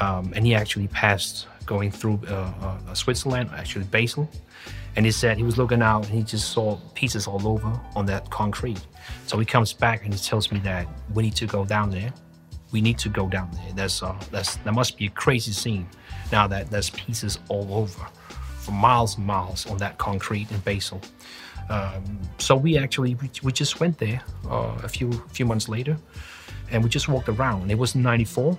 [0.01, 2.53] um, and he actually passed going through uh,
[2.89, 4.29] uh, Switzerland, actually Basel,
[4.97, 8.07] and he said he was looking out and he just saw pieces all over on
[8.07, 8.81] that concrete.
[9.27, 12.13] So he comes back and he tells me that we need to go down there.
[12.73, 13.73] We need to go down there.
[13.75, 15.87] That's uh, that's that must be a crazy scene.
[16.33, 18.07] Now that there's pieces all over,
[18.65, 21.01] for miles and miles on that concrete in Basel.
[21.69, 25.97] Um, so we actually we, we just went there uh, a few few months later,
[26.71, 27.71] and we just walked around.
[27.71, 28.59] It was '94,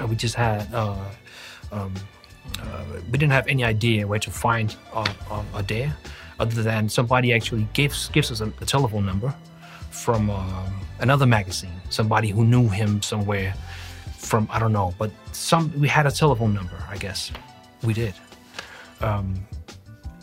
[0.00, 0.96] and we just had uh,
[1.72, 1.94] um,
[2.62, 5.96] uh, we didn't have any idea where to find uh, a dare,
[6.38, 9.34] other than somebody actually gives gives us a, a telephone number
[9.90, 11.80] from um, another magazine.
[11.90, 13.54] Somebody who knew him somewhere
[14.18, 16.78] from I don't know, but some we had a telephone number.
[16.88, 17.32] I guess
[17.82, 18.14] we did.
[19.00, 19.46] Um,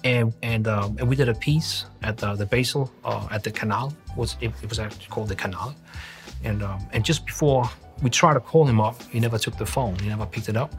[0.04, 3.52] and and um, and we did a piece at the the Basel uh, at the
[3.52, 3.94] canal.
[4.16, 5.74] Was it, it, was actually called the canal,
[6.44, 7.70] and um, and just before
[8.02, 9.96] we tried to call him up, he never took the phone.
[10.00, 10.74] He never picked it up,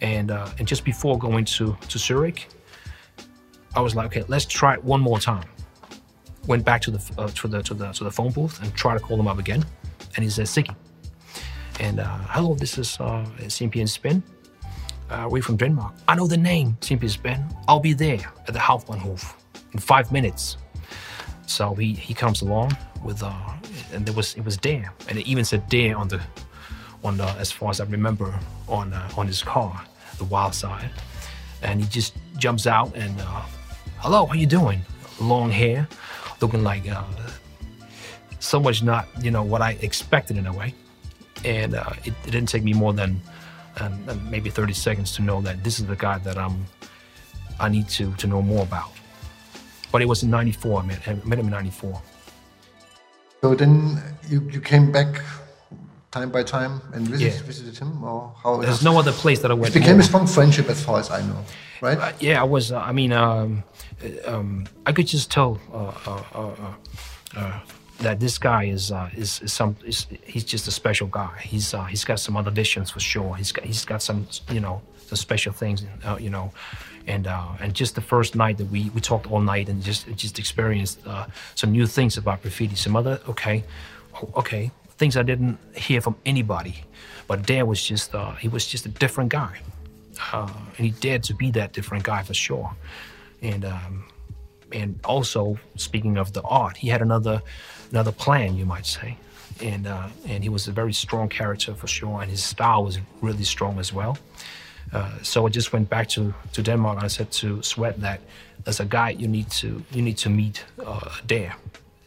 [0.00, 2.48] and uh, and just before going to to Zurich,
[3.74, 5.48] I was like, okay, let's try it one more time.
[6.46, 8.98] Went back to the uh, to the to the to the phone booth and tried
[8.98, 9.64] to call him up again,
[10.14, 10.74] and he said, "Sigi."
[11.80, 14.22] And uh, hello, this is uh, CMP and Spin
[15.10, 15.94] uh, we from Denmark.
[16.08, 17.44] I know the name, Simpi's Ben.
[17.68, 19.34] I'll be there at the Hauptbahnhof
[19.72, 20.56] in five minutes.
[21.46, 23.32] So he, he comes along with, uh,
[23.92, 24.92] and there was, it was there.
[25.08, 26.20] And it even said there on the,
[27.04, 29.84] on the, as far as I remember, on, uh, on his car,
[30.18, 30.90] the wild side.
[31.62, 33.42] And he just jumps out and, uh,
[33.98, 34.80] hello, how you doing?
[35.20, 35.88] Long hair,
[36.40, 37.04] looking like, uh,
[38.38, 40.74] so much not, you know, what I expected in a way.
[41.44, 43.20] And uh, it, it didn't take me more than
[44.30, 46.66] maybe 30 seconds to know that this is the guy that I'm,
[47.60, 48.90] I need to, to know more about.
[49.92, 52.02] But it was in 94, I met, I met him in 94.
[53.42, 55.22] So then you, you came back
[56.16, 57.42] time by time and visit, Yeah.
[57.52, 58.50] visited him, or how?
[58.66, 59.70] There's no other place that I went.
[59.74, 60.06] It became more.
[60.06, 61.40] a strong friendship, as far as I know,
[61.86, 61.98] right?
[61.98, 62.64] Uh, yeah, I was.
[62.72, 63.62] Uh, I mean, um,
[64.04, 64.48] uh, um,
[64.88, 67.58] I could just tell uh, uh, uh, uh, uh,
[68.04, 69.76] that this guy is uh, is, is some.
[69.84, 71.34] Is, he's just a special guy.
[71.52, 73.30] He's uh, he's got some other visions for sure.
[73.40, 74.26] He's got he's got some
[74.56, 75.78] you know some special things.
[76.04, 76.46] Uh, you know,
[77.06, 80.06] and uh, and just the first night that we we talked all night and just
[80.16, 82.76] just experienced uh, some new things about graffiti.
[82.76, 83.64] Some other okay,
[84.34, 86.84] okay things I didn't hear from anybody.
[87.26, 89.60] But Dare was just uh, he was just a different guy
[90.32, 92.70] uh, and he dared to be that different guy for sure.
[93.42, 94.04] And um,
[94.72, 97.42] and also speaking of the art, he had another
[97.90, 99.16] another plan, you might say,
[99.62, 102.98] and uh, and he was a very strong character for sure, and his style was
[103.20, 104.18] really strong as well.
[104.92, 108.20] Uh, so I just went back to, to Denmark and I said to Sweat that
[108.66, 111.56] as a guy you need to you need to meet uh, Dare.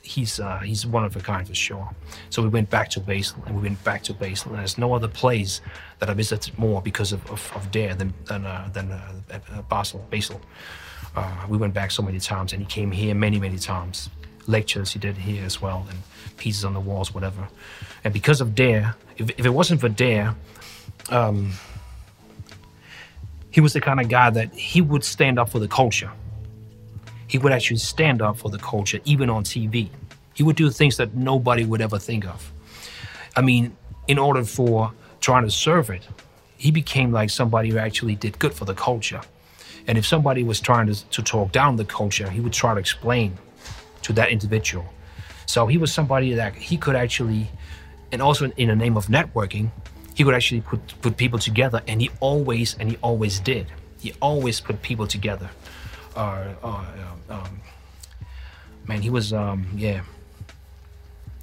[0.01, 1.89] He's uh, he's one of a kind for sure.
[2.29, 4.93] So we went back to Basel and we went back to Basel and there's no
[4.93, 5.61] other place
[5.99, 9.61] that I visited more because of, of, of Dare than than uh, than uh, uh,
[9.63, 10.41] Basel Basel.
[11.15, 14.09] Uh, we went back so many times and he came here many many times.
[14.47, 15.99] Lectures he did here as well and
[16.37, 17.47] pieces on the walls whatever.
[18.03, 20.35] And because of Dare, if, if it wasn't for Dare,
[21.09, 21.51] um,
[23.51, 26.11] he was the kind of guy that he would stand up for the culture.
[27.29, 29.89] He would actually stand up for the culture, even on TV.
[30.33, 32.51] He would do things that nobody would ever think of.
[33.35, 36.07] I mean, in order for trying to serve it,
[36.57, 39.21] he became like somebody who actually did good for the culture.
[39.87, 42.79] And if somebody was trying to, to talk down the culture, he would try to
[42.79, 43.37] explain
[44.01, 44.85] to that individual.
[45.45, 47.47] So he was somebody that he could actually,
[48.11, 49.71] and also in the name of networking,
[50.15, 53.67] he could actually put, put people together, and he always and he always did.
[53.99, 55.49] He always put people together.
[56.19, 56.83] Uh, uh,
[57.29, 57.61] um,
[58.87, 60.01] man, he was um, yeah.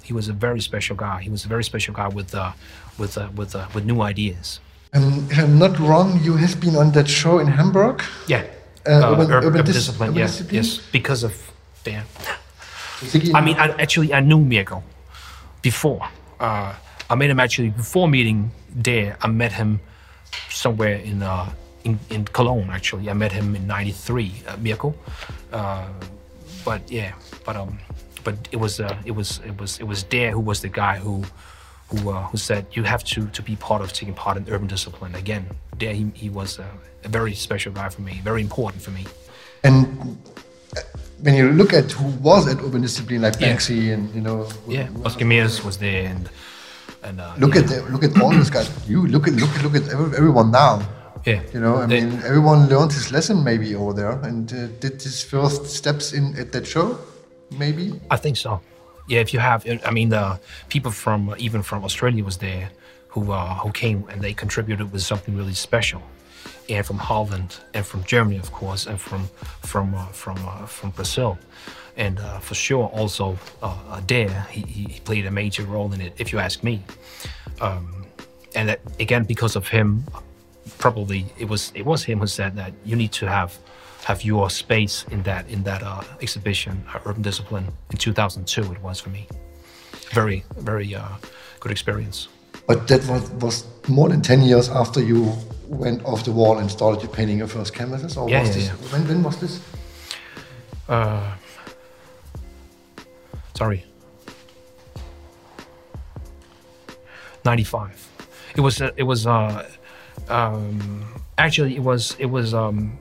[0.03, 1.21] He was a very special guy.
[1.23, 2.51] He was a very special guy with uh,
[2.99, 4.59] with uh, with uh, with new ideas.
[4.93, 8.03] And if I'm not wrong, you have been on that show in Hamburg.
[8.27, 8.45] Yeah.
[8.85, 10.09] Uh, urban- ur- urban discipline.
[10.09, 10.27] urban yeah.
[10.27, 10.55] discipline?
[10.55, 10.79] Yes.
[10.91, 11.33] Because of
[11.83, 12.05] Dan.
[13.33, 14.81] I mean, I, actually, I knew Mirko
[15.61, 16.07] before.
[16.39, 16.73] Uh,
[17.09, 19.17] I met him actually before meeting Dare.
[19.21, 19.81] I met him
[20.49, 21.49] somewhere in uh,
[21.87, 22.69] in, in Cologne.
[22.77, 24.93] Actually, I met him in '93, uh, Mirko.
[25.51, 25.87] Uh,
[26.65, 27.11] but yeah,
[27.45, 27.79] but um,
[28.23, 30.95] but it was uh, it was it was it was Dare who was the guy
[31.05, 31.23] who
[31.89, 34.67] who uh, who said you have to to be part of taking part in urban
[34.67, 35.15] discipline.
[35.15, 35.43] Again,
[35.77, 36.65] Dare he, he was uh,
[37.07, 39.05] a very special guy for me, very important for me.
[39.63, 39.85] And
[40.75, 40.81] uh,
[41.23, 43.47] when you look at who was at urban discipline, like Yeah.
[43.55, 46.29] Banksy and you know, Yeah, Os Gemeos was there, and
[47.03, 47.61] and uh, look yeah.
[47.61, 48.67] at the, look at all these guys.
[48.91, 49.87] You look at look at look at
[50.19, 50.81] everyone now.
[51.25, 54.67] Yeah, You know, I They- mean, everyone learned his lesson maybe over there and uh,
[54.79, 56.97] did his first steps in at that show,
[57.51, 57.99] maybe.
[58.11, 58.59] I think so.
[59.07, 62.69] Yeah, if you have, I mean, the people from even from Australia was there,
[63.09, 66.01] who uh, who came and they contributed with something really special,
[66.69, 69.29] and from Holland and from Germany, of course, and from
[69.63, 71.37] from uh, from uh, from Brazil,
[71.95, 74.45] and uh, for sure also uh, uh, Dare.
[74.51, 76.81] He he played a major role in it, if you ask me.
[77.61, 78.05] Um,
[78.55, 80.03] and that, again, because of him,
[80.77, 83.57] probably it was it was him who said that you need to have
[84.05, 88.71] have your space in that in that uh, exhibition, uh, Urban Discipline, in 2002.
[88.73, 89.27] It was for me
[90.11, 91.09] very very uh,
[91.59, 92.27] good experience.
[92.67, 95.33] But that was, was more than 10 years after you
[95.67, 98.17] went off the wall and started painting your first canvases?
[98.17, 98.91] Or Yeah, was yeah, this, yeah.
[98.91, 99.61] When, when was this?
[100.89, 101.33] Uh,
[103.55, 103.85] sorry,
[107.45, 108.09] 95.
[108.55, 109.69] It was uh, it was uh,
[110.27, 111.05] um,
[111.37, 112.97] actually it was it was um,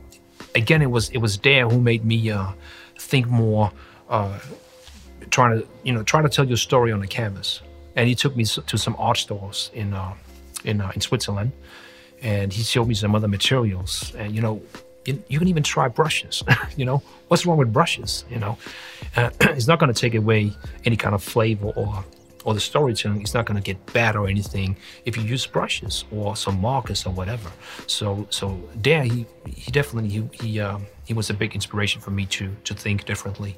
[0.55, 2.53] again it was it was Dare who made me uh,
[2.99, 3.73] think more.
[4.09, 4.39] Uh,
[5.31, 7.61] trying to you know try to tell your story on the canvas.
[7.97, 10.15] And he took me to some art stores in uh,
[10.65, 11.53] in uh, in Switzerland.
[12.23, 14.15] And he showed me some other materials.
[14.17, 14.63] And you know
[15.05, 16.43] you, you can even try brushes
[16.77, 17.03] you know?
[17.29, 18.59] What's wrong with brushes you know?
[19.17, 20.53] Uh, it's not going to take away
[20.85, 22.05] any kind of flavor or
[22.47, 26.05] or the storytelling it's not going to get bad or anything if you use brushes
[26.11, 27.51] or some markers or whatever
[27.87, 32.13] so so there he he definitely he he, um, he was a big inspiration for
[32.19, 33.57] me to to think differently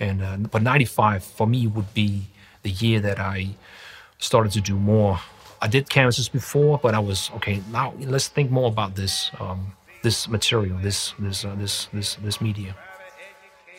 [0.00, 2.22] and uh, but 95 for me would be
[2.62, 3.50] the year that I
[4.18, 5.20] started to do more.
[5.62, 7.62] I did canvases before, but I was okay.
[7.70, 12.40] Now let's think more about this um, this material, this this uh, this this this
[12.40, 12.74] media.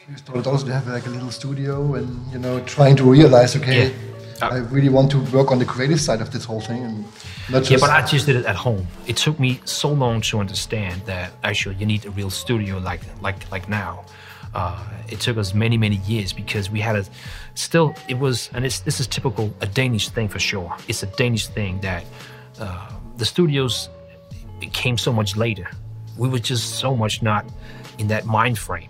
[0.10, 3.56] You started also to have like a little studio and, you know, trying to realize,
[3.56, 3.94] okay, Yeah.
[4.42, 7.04] I really want to work on the creative side of this whole thing and
[7.50, 7.72] not just...
[7.72, 8.86] Yeah, but I just did it at home.
[9.08, 13.02] It took me so long to understand that actually you need a real studio like
[13.22, 14.04] like like now.
[14.54, 17.06] Uh, it took us many, many years because we had a
[17.56, 20.74] still, it was, and it's, this is typical, a Danish thing for sure.
[20.88, 22.06] It's a Danish thing that
[22.58, 23.90] uh, the studios
[24.72, 25.70] came so much later.
[26.18, 27.46] We were just so much not
[27.98, 28.88] in that mind frame.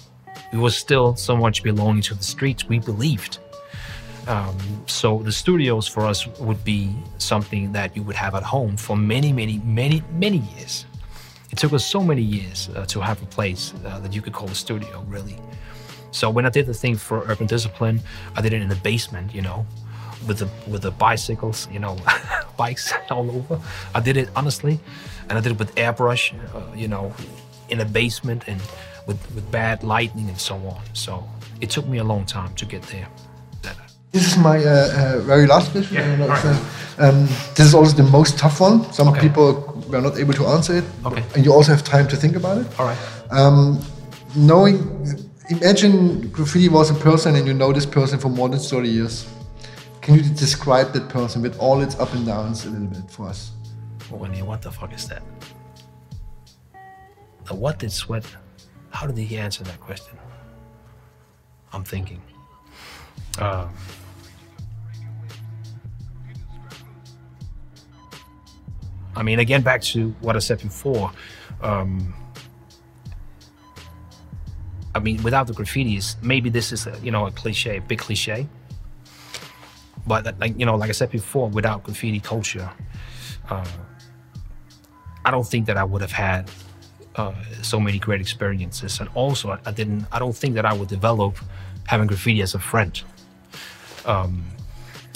[0.54, 3.40] We were still so much belonging to the streets, we believed.
[4.28, 4.58] Um,
[4.88, 8.98] so the studios for us would be something that you would have at home for
[8.98, 10.86] many, many, many, many years.
[11.52, 14.34] It took us so many years uh, to have a place uh, that you could
[14.34, 15.38] call a studio, really.
[16.12, 18.02] So when I did the thing for Urban Discipline,
[18.36, 19.66] I did it in the basement, you know,
[20.28, 21.98] with the with the bicycles, you know,
[22.58, 23.62] bikes all over.
[23.94, 24.80] I did it honestly,
[25.30, 27.14] and I did it with airbrush, uh, you know,
[27.70, 28.62] in a basement and
[29.08, 30.82] with with bad lighting and so on.
[30.94, 31.28] So
[31.62, 33.08] it took me a long time to get there.
[34.16, 35.96] This is my uh, uh, very last question.
[35.98, 36.46] Yeah, alright.
[37.00, 37.26] um,
[37.56, 38.90] this is also the most tough one.
[38.94, 39.20] Some Okay.
[39.28, 39.48] people
[39.90, 40.86] were not able to answer it.
[41.06, 41.22] Okay.
[41.36, 42.68] And you also have time to think about it.
[42.80, 42.98] All right.
[43.30, 43.78] Um,
[44.34, 44.78] knowing,
[45.50, 49.28] imagine graffiti was a person and you know this person for more than 30 years.
[50.00, 53.28] Can you describe that person with all its up and downs a little bit for
[53.28, 53.52] us?
[54.10, 55.24] Winnie, what the fuck is that?
[57.48, 58.26] The what did sweat?
[58.92, 60.18] How did he answer that question?
[61.74, 62.22] I'm thinking.
[63.40, 63.70] Um,
[69.16, 71.12] I mean, again, back to what I said before.
[71.62, 72.14] Um,
[74.94, 78.00] I mean, without the graffitis, maybe this is a, you know a cliche, a big
[78.00, 78.48] cliche.
[80.08, 82.70] But like you know, like I said before, without graffiti culture,
[83.50, 83.66] uh,
[85.24, 86.52] I don't think that I would have had
[87.16, 90.06] uh, so many great experiences, and also I, I didn't.
[90.12, 91.38] I don't think that I would develop
[91.88, 93.02] having graffiti as a friend.
[94.06, 94.46] Um,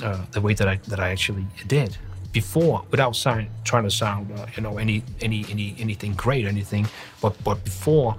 [0.01, 1.97] uh, the way that I that I actually did
[2.31, 6.87] before, without sound, trying to sound uh, you know any any any anything great anything,
[7.21, 8.15] but but before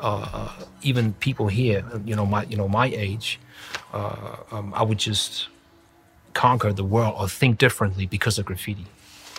[0.00, 0.50] uh,
[0.82, 3.38] even people here, you know my you know my age,
[3.92, 5.48] uh, um, I would just
[6.34, 8.86] conquer the world or think differently because of graffiti.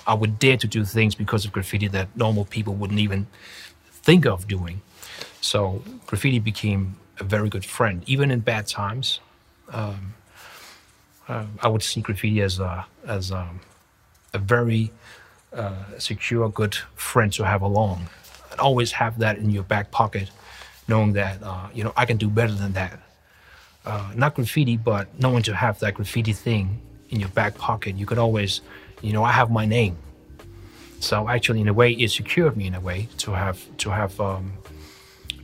[0.06, 3.28] I would dare to do things because of graffiti that normal people wouldn't even
[3.92, 4.82] think of doing.
[5.40, 9.20] So graffiti became a very good friend, even in bad times.
[9.72, 10.16] Um,
[11.28, 13.48] uh, I would see graffiti as a as a,
[14.34, 14.92] a very
[15.54, 18.08] uh, secure, good friend to have along,
[18.52, 20.30] and always have that in your back pocket,
[20.88, 23.00] knowing that uh, you know I can do better than that.
[23.86, 28.06] Uh, not graffiti, but knowing to have that graffiti thing in your back pocket, you
[28.06, 28.62] could always,
[29.02, 29.98] you know, I have my name.
[31.00, 34.20] So actually, in a way, it secured me in a way to have to have
[34.20, 34.54] um,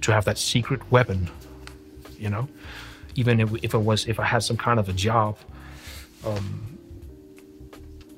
[0.02, 1.30] to have that secret weapon,
[2.18, 2.48] you know.
[3.16, 5.38] Even if, if it was if I had some kind of a job,
[6.26, 6.75] um,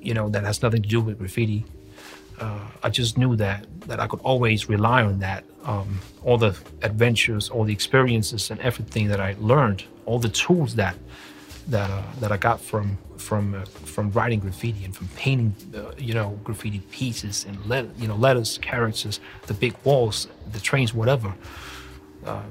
[0.08, 1.66] you know, that has nothing to do with graffiti,
[2.40, 5.44] uh, I just knew that that I could always rely on that.
[5.64, 10.76] Um, all the adventures, all the experiences, and everything that I learned, all the tools
[10.76, 10.96] that
[11.74, 15.92] that uh, that I got from from uh, from writing graffiti and from painting, uh,
[15.98, 20.94] you know, graffiti pieces and let you know letters, characters, the big walls, the trains,
[20.94, 21.34] whatever.
[22.24, 22.50] Um,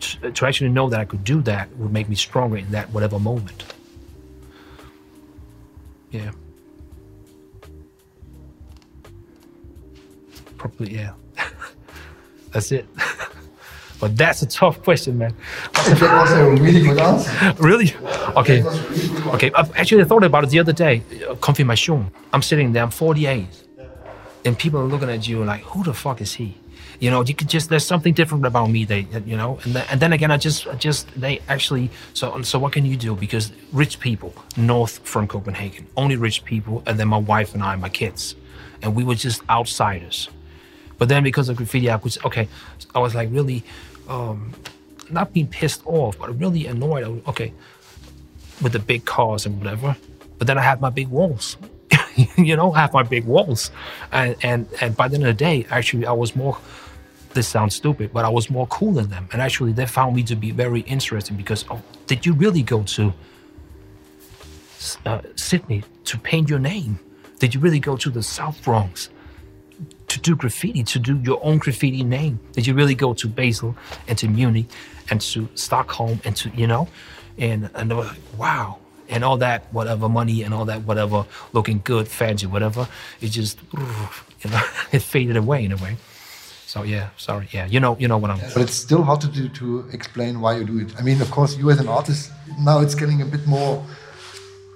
[0.00, 2.90] to, to actually know that I could do that would make me stronger in that
[2.90, 3.64] whatever moment.
[6.10, 6.32] Yeah.
[10.62, 11.14] Probably, yeah.
[12.52, 12.86] that's it.
[14.00, 15.34] but that's a tough question, man.
[15.72, 17.54] That was a really good answer.
[17.58, 17.92] really?
[18.36, 18.60] Okay.
[18.60, 19.34] That was a really good one.
[19.34, 19.50] Okay.
[19.56, 21.02] I've actually thought about it the other day.
[21.28, 22.12] Uh, Confirmation.
[22.32, 22.84] I'm sitting there.
[22.84, 23.48] I'm 48,
[24.44, 26.56] and people are looking at you like, "Who the fuck is he?"
[27.00, 28.84] You know, you could just there's something different about me.
[28.84, 31.90] They, you know, and then, and then again, I just, I just they actually.
[32.14, 33.16] So, so what can you do?
[33.16, 37.74] Because rich people north from Copenhagen, only rich people, and then my wife and I,
[37.74, 38.36] my kids,
[38.80, 40.28] and we were just outsiders.
[41.02, 42.46] But then because of graffiti, I could okay.
[42.94, 43.64] I was like really,
[44.06, 44.52] um,
[45.10, 47.04] not being pissed off, but really annoyed.
[47.04, 47.52] Was, okay,
[48.62, 49.96] with the big cars and whatever.
[50.38, 51.56] But then I have my big walls.
[52.38, 53.72] you know, I have my big walls.
[54.12, 56.56] And, and and by the end of the day, actually I was more
[57.34, 59.28] this sounds stupid, but I was more cool than them.
[59.32, 62.84] And actually they found me to be very interesting because oh, did you really go
[62.84, 63.12] to
[65.04, 67.00] uh, Sydney to paint your name?
[67.40, 69.08] Did you really go to the South Bronx
[70.12, 72.38] to do graffiti, to do your own graffiti name?
[72.54, 73.74] That you really go to Basel
[74.08, 74.66] and to Munich
[75.10, 76.88] and to Stockholm and to, you know?
[77.38, 78.78] And, and they were like, wow.
[79.08, 82.88] And all that, whatever money and all that, whatever, looking good, fancy, whatever,
[83.20, 85.96] it just, you know, it faded away in a way.
[86.66, 87.48] So yeah, sorry.
[87.52, 88.38] Yeah, you know, you know what I'm.
[88.54, 90.94] But it's still hard to do, to explain why you do it.
[90.98, 93.84] I mean, of course, you as an artist now it's getting a bit more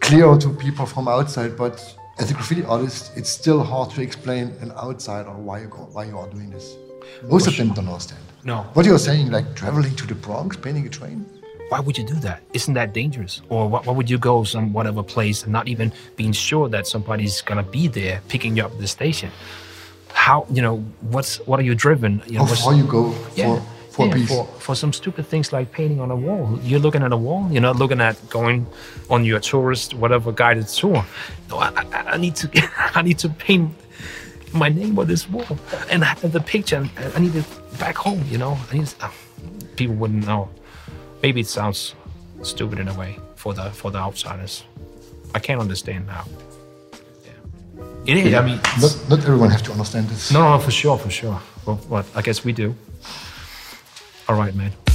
[0.01, 1.57] clear to people from outside.
[1.57, 1.81] But
[2.19, 6.05] as a graffiti artist, it's still hard to explain an outsider why you go, why
[6.05, 6.77] you are doing this.
[7.25, 8.23] Most of them don't understand.
[8.45, 8.63] No.
[8.75, 11.27] What you're saying, like traveling to the Bronx, painting a train?
[11.69, 12.43] Why would you do that?
[12.53, 13.43] Isn't that dangerous?
[13.49, 16.87] Or why, why would you go some whatever place and not even being sure that
[16.87, 19.31] somebody's gonna be there picking you up at the station?
[20.13, 22.23] How you know what's what are you driven?
[22.27, 23.63] You know, How far you go for,
[23.97, 26.59] for yeah, for, for some stupid things like painting on a wall.
[26.63, 27.49] You're looking at a wall.
[27.51, 28.67] You're not looking at going
[29.09, 31.03] on your tourist whatever guided tour.
[31.49, 32.47] No, I, I, I need to
[32.95, 33.71] I need to paint
[34.53, 35.59] my name on this wall
[35.91, 36.77] and I have the picture.
[36.77, 37.47] And I need it
[37.79, 38.23] back home.
[38.29, 39.11] You know, I need, uh,
[39.77, 40.51] people wouldn't know.
[41.23, 41.95] Maybe it sounds
[42.43, 44.65] stupid in a way for the for the outsiders.
[45.35, 46.25] I can't understand now.
[47.25, 48.11] Yeah.
[48.11, 48.35] It is.
[48.35, 50.31] I mean, not, not everyone has to understand this.
[50.31, 51.41] no, no, for sure, for sure.
[51.65, 52.75] Well, but I guess we do.
[54.29, 54.86] All right, man.